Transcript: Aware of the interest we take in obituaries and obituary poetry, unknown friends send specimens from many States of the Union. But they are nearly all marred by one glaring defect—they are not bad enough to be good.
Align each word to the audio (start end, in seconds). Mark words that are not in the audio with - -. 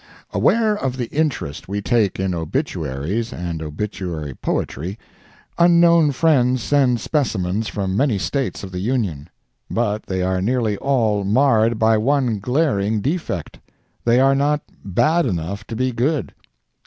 Aware 0.31 0.75
of 0.77 0.97
the 0.97 1.11
interest 1.11 1.67
we 1.67 1.79
take 1.79 2.19
in 2.19 2.33
obituaries 2.33 3.31
and 3.31 3.61
obituary 3.61 4.33
poetry, 4.33 4.97
unknown 5.59 6.11
friends 6.11 6.63
send 6.63 6.99
specimens 6.99 7.67
from 7.67 7.95
many 7.95 8.17
States 8.17 8.63
of 8.63 8.71
the 8.71 8.79
Union. 8.79 9.29
But 9.69 10.07
they 10.07 10.23
are 10.23 10.41
nearly 10.41 10.75
all 10.77 11.23
marred 11.23 11.77
by 11.77 11.99
one 11.99 12.39
glaring 12.39 13.01
defect—they 13.01 14.19
are 14.19 14.33
not 14.33 14.61
bad 14.83 15.27
enough 15.27 15.67
to 15.67 15.75
be 15.75 15.91
good. 15.91 16.33